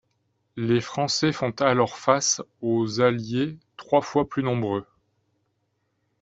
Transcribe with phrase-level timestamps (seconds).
[0.57, 4.83] Les Français font alors face aux Alliés trois fois plus nombreux.